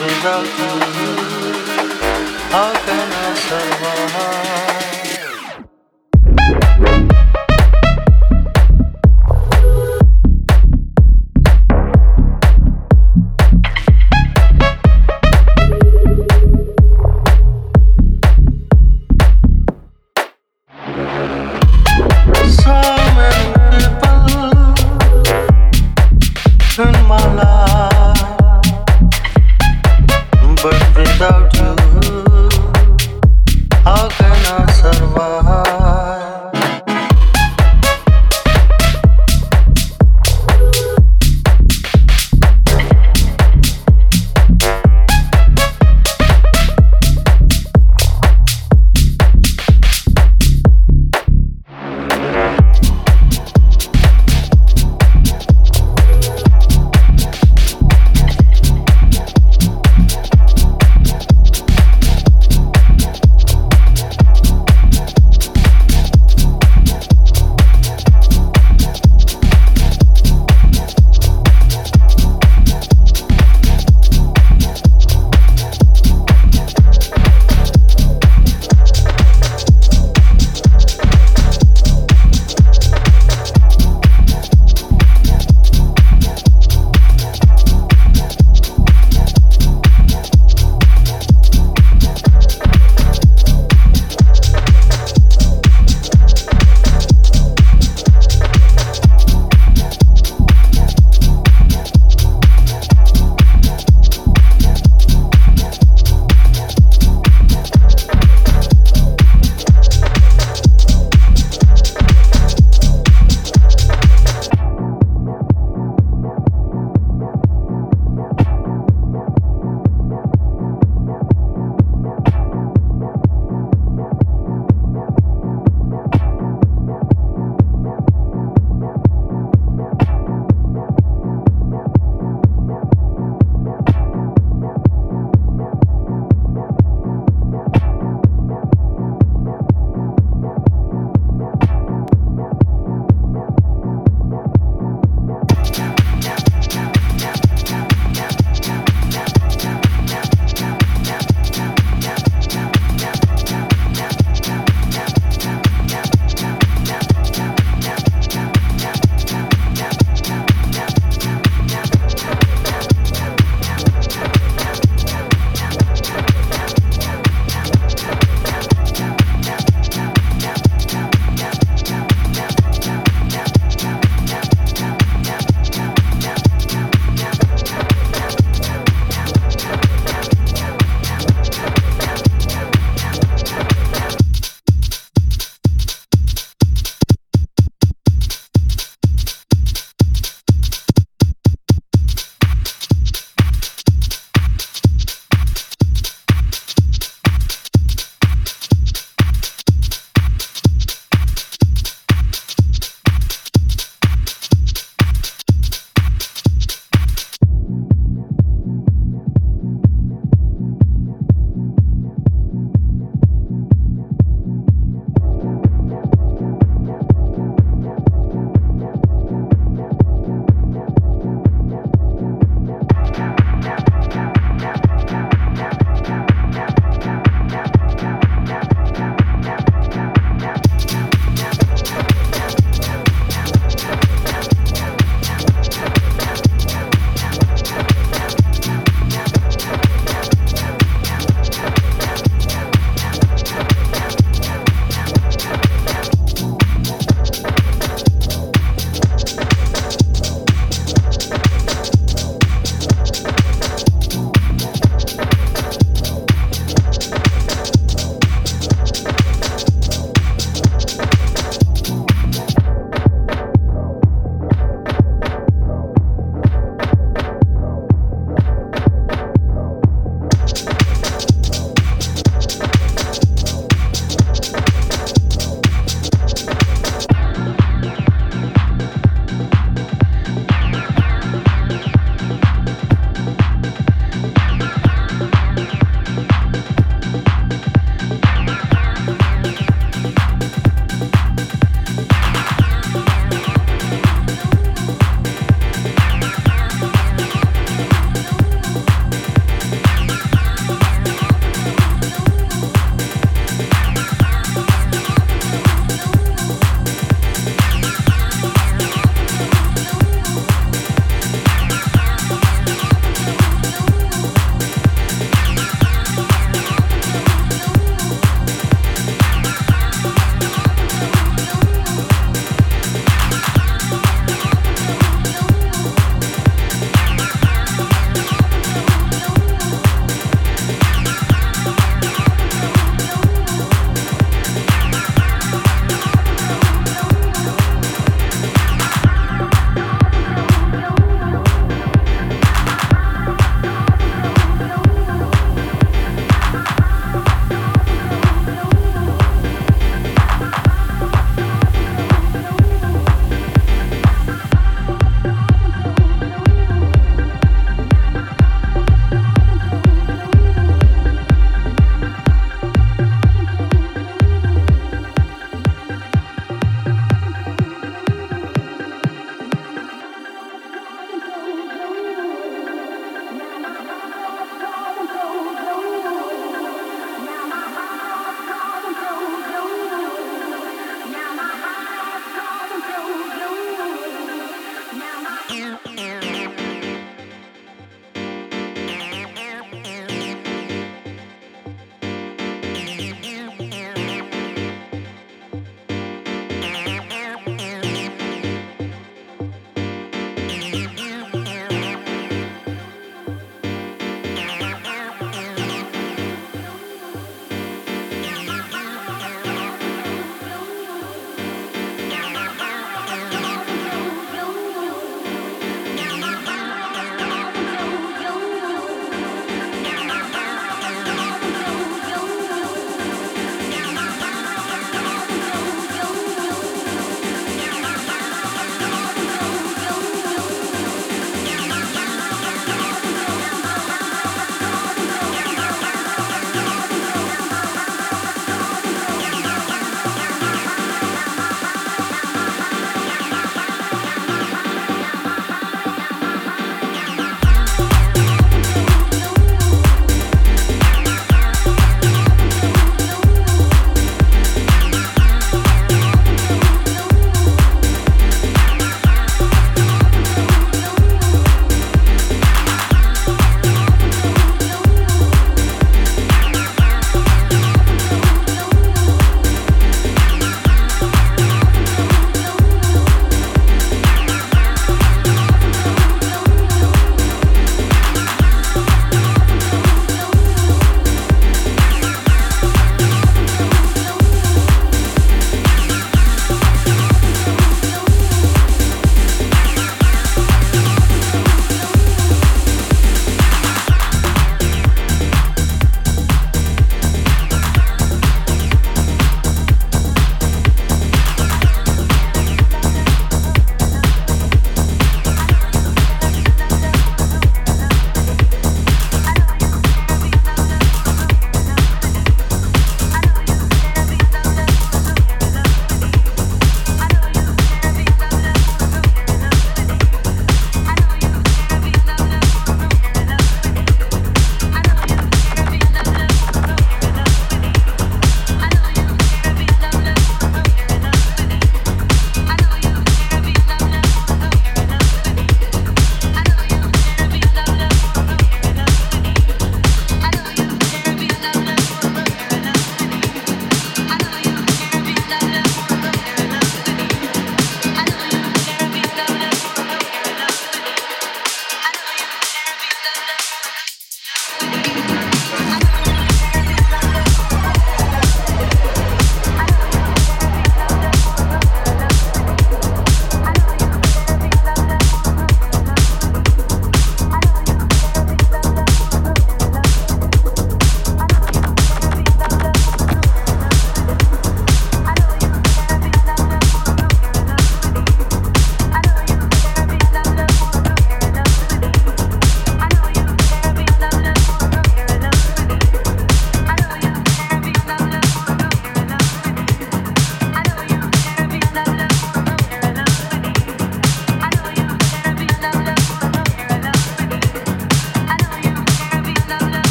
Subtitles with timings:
[0.00, 0.72] without you,
[2.50, 4.65] how can I?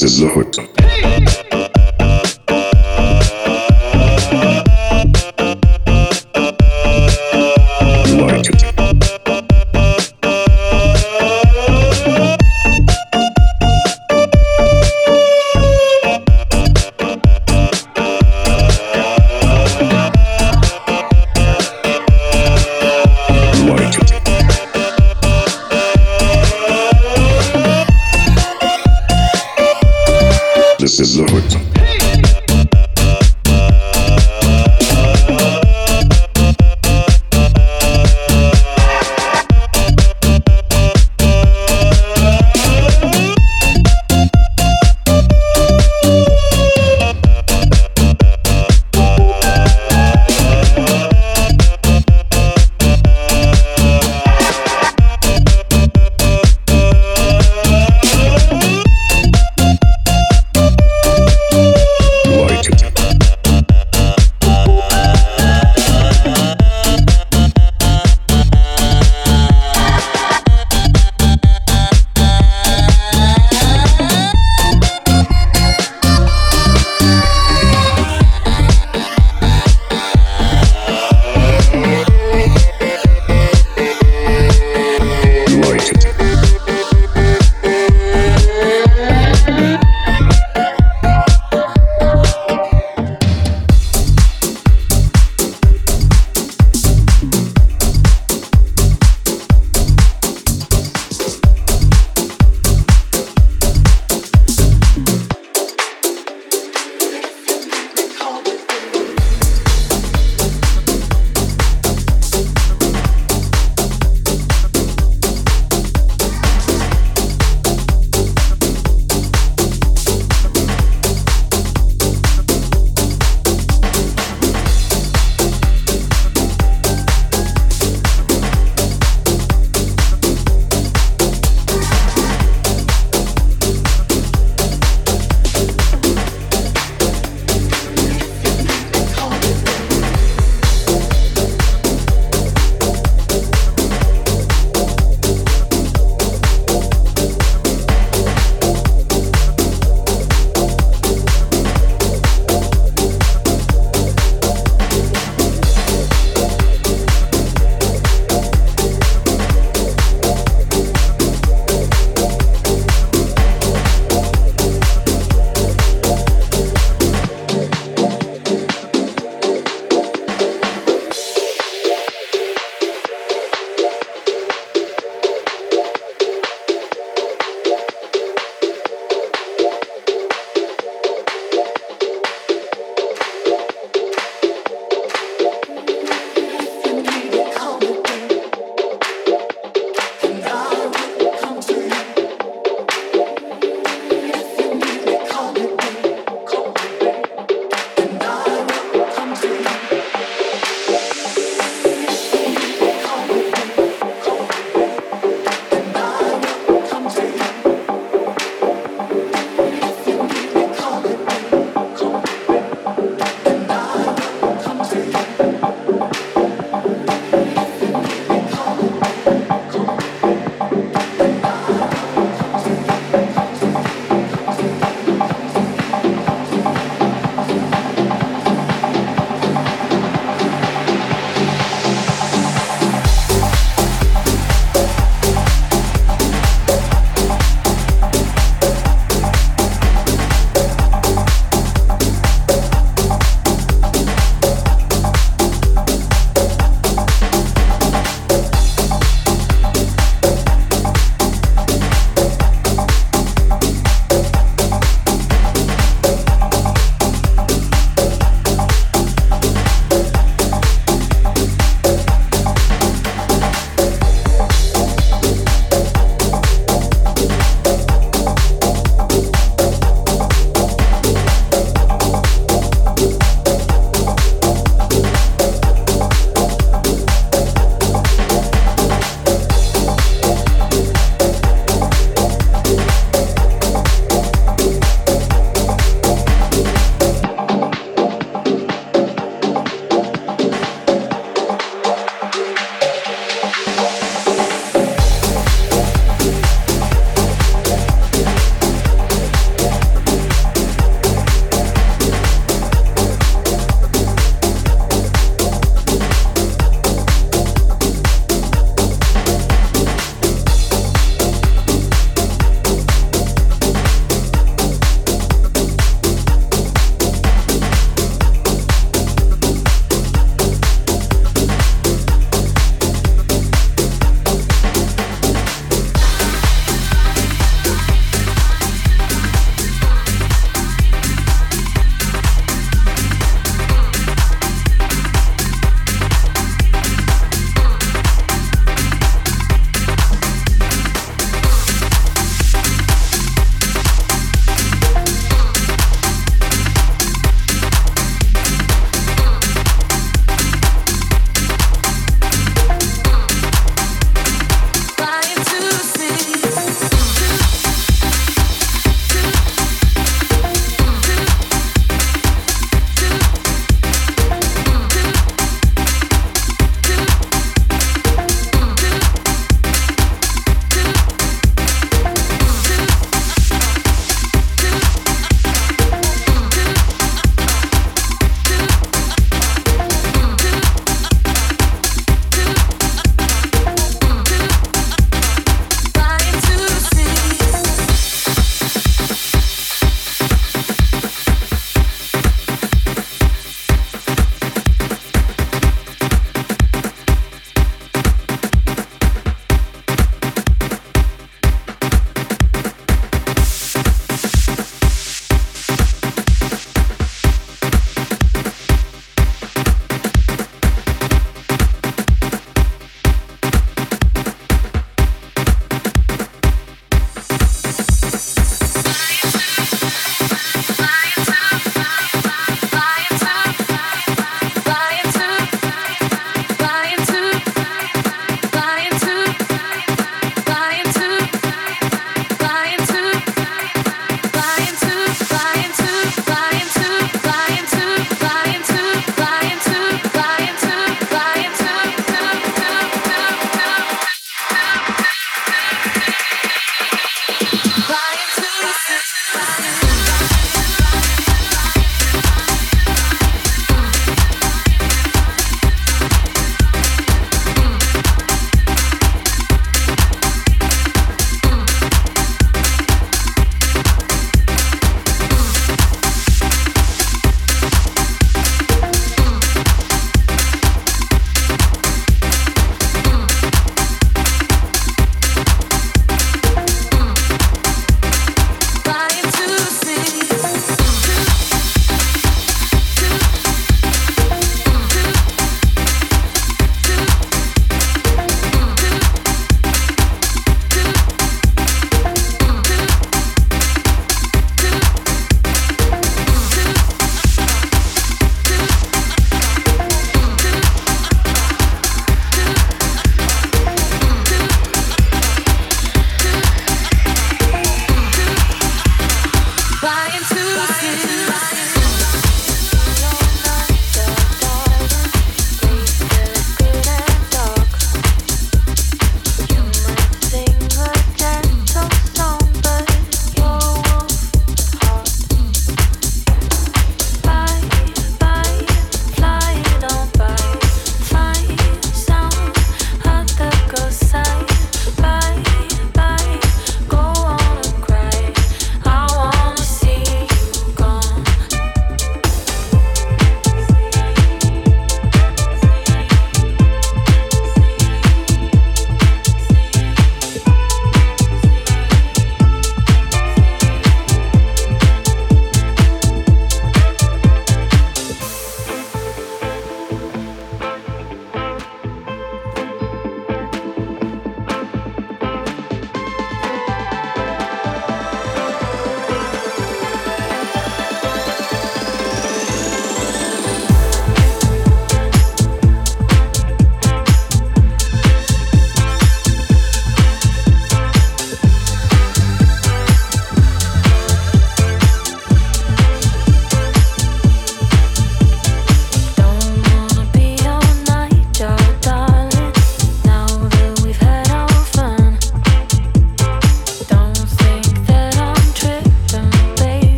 [0.00, 0.77] This is the
[30.98, 31.16] This